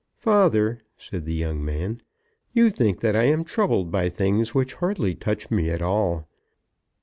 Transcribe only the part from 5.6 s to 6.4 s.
at all."